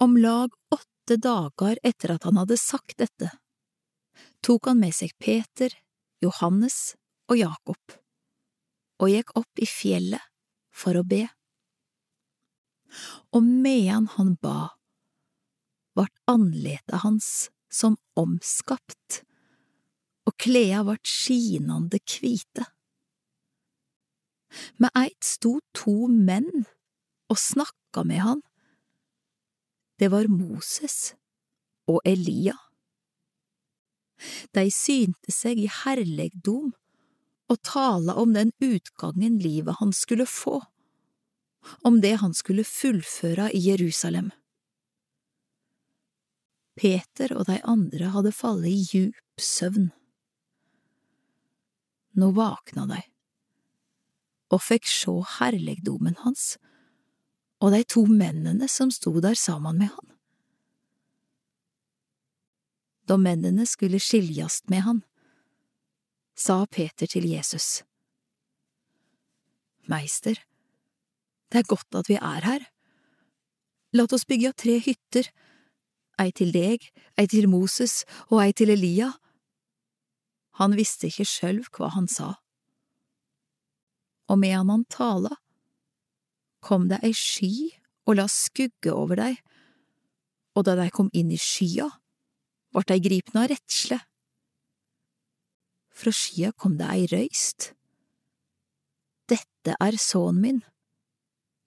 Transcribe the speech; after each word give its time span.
Om 0.00 0.16
lag 0.16 0.54
åtte 0.70 1.16
dager 1.16 1.78
etter 1.82 2.14
at 2.14 2.24
han 2.24 2.38
hadde 2.40 2.56
sagt 2.56 2.96
dette, 3.02 3.28
tok 4.40 4.70
han 4.70 4.80
med 4.80 4.94
seg 4.96 5.12
Peter, 5.20 5.74
Johannes 6.24 6.94
og 7.28 7.36
Jakob, 7.36 7.96
og 9.00 9.12
gikk 9.12 9.34
opp 9.36 9.60
i 9.60 9.68
fjellet 9.68 10.24
for 10.72 10.96
å 10.96 11.04
be. 11.04 11.26
Og 13.36 13.44
medan 13.44 14.08
han 14.16 14.34
ba, 14.40 14.72
vart 15.92 16.16
andletet 16.30 17.04
hans 17.04 17.50
som 17.68 17.98
omskapt, 18.16 19.20
og 20.24 20.36
kleda 20.40 20.86
vart 20.88 21.04
skinande 21.04 22.00
kvite. 22.00 22.64
Med 24.80 24.96
eit 24.96 25.28
sto 25.28 25.58
to 25.76 26.08
menn 26.08 26.64
og 27.30 27.38
snakka 27.38 28.08
med 28.08 28.24
han. 28.24 28.40
Det 30.00 30.08
var 30.08 30.30
Moses 30.32 31.12
og 31.84 32.00
Elia. 32.08 32.56
De 34.56 34.64
synte 34.72 35.32
seg 35.32 35.60
i 35.60 35.68
herlegdom 35.68 36.70
og 37.50 37.58
tala 37.66 38.14
om 38.20 38.32
den 38.32 38.52
utgangen 38.64 39.36
livet 39.42 39.76
han 39.80 39.92
skulle 39.96 40.24
få, 40.24 40.62
om 41.84 42.00
det 42.00 42.14
han 42.22 42.32
skulle 42.36 42.64
fullføre 42.64 43.50
i 43.52 43.60
Jerusalem. 43.66 44.30
Peter 46.80 47.36
og 47.36 47.44
de 47.50 47.58
andre 47.68 48.12
hadde 48.14 48.32
fallet 48.32 48.72
i 48.72 48.84
djup 48.88 49.44
søvn. 49.44 49.90
Nå 52.16 52.32
vakna 52.36 52.88
de 52.88 53.02
og 54.50 54.58
fikk 54.64 54.88
sjå 54.90 55.12
herlegdomen 55.36 56.16
hans 56.24 56.56
og 57.60 57.74
de 57.74 57.82
to 57.84 58.06
mennene 58.08 58.68
som 58.68 58.90
sto 58.92 59.12
der 59.20 59.36
sammen 59.36 59.78
med 59.78 59.92
han. 59.92 60.08
Da 63.08 63.18
mennene 63.20 63.66
skulle 63.66 64.00
skiljast 64.00 64.70
med 64.70 64.84
han, 64.86 65.00
sa 66.36 66.64
Peter 66.66 67.10
til 67.10 67.26
Jesus, 67.28 67.82
Meister, 69.90 70.38
det 71.50 71.58
er 71.58 71.68
godt 71.68 71.98
at 71.98 72.08
vi 72.08 72.16
er 72.16 72.44
her. 72.46 72.66
Lat 73.92 74.12
oss 74.14 74.24
bygge 74.24 74.52
tre 74.54 74.76
hytter, 74.78 75.26
ei 76.22 76.30
til 76.30 76.52
deg, 76.54 76.84
ei 77.18 77.26
til 77.26 77.48
Moses 77.50 78.04
og 78.28 78.38
ei 78.44 78.52
til 78.54 78.70
Elia. 78.70 79.10
Han 80.62 80.76
visste 80.78 81.10
ikke 81.10 81.26
sjølv 81.26 81.66
hva 81.74 81.90
han 81.96 82.06
sa. 82.06 82.36
Og 84.30 84.38
medan 84.38 84.70
han 84.70 84.86
tala, 84.86 85.34
kom 86.60 86.88
det 86.90 87.00
ei 87.06 87.14
sky 87.16 87.70
og 88.06 88.16
la 88.18 88.26
skugge 88.30 88.92
over 88.92 89.20
dei, 89.20 89.34
og 90.56 90.66
da 90.66 90.76
dei 90.78 90.90
kom 90.92 91.10
inn 91.16 91.32
i 91.32 91.38
skya, 91.40 91.88
vart 92.74 92.90
dei 92.90 93.00
gripne 93.02 93.44
av 93.44 93.50
redsle. 93.52 94.00
Fra 95.90 96.12
skya 96.14 96.52
kom 96.56 96.78
det 96.80 96.88
ei 96.90 97.06
røyst. 97.10 97.72
Dette 99.30 99.76
er 99.78 99.98
sønnen 100.00 100.40
min, 100.42 100.62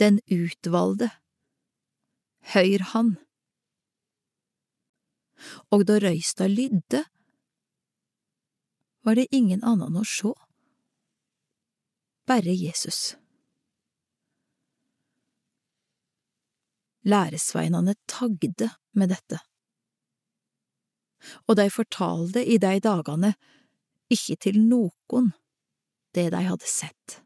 den 0.00 0.20
utvalde. 0.28 1.10
Høyr 2.52 2.84
han. 2.92 3.16
Og 5.72 5.86
da 5.88 5.98
røysta 6.02 6.46
lydde, 6.48 7.04
var 9.06 9.14
det 9.18 9.28
ingen 9.30 9.62
annen 9.62 9.96
å 9.98 10.02
sjå, 10.06 10.32
bare 12.26 12.50
Jesus. 12.50 13.14
Læresveinene 17.06 17.94
tagde 18.10 18.70
med 18.98 19.12
dette. 19.14 19.38
Og 21.46 21.56
de 21.58 21.68
fortalde 21.70 22.44
i 22.44 22.58
de 22.58 22.80
dagene 22.82 23.34
ikke 24.10 24.36
til 24.42 24.58
noen 24.62 25.32
det 26.14 26.30
de 26.32 26.42
hadde 26.48 26.68
sett. 26.68 27.20